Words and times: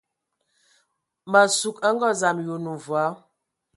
Ma 1.31 1.41
sug 1.57 1.77
a 1.87 1.89
ngɔ 1.95 2.09
dzam, 2.13 2.37
yi 2.45 2.51
onə 2.55 2.69
mvɔí? 2.77 3.07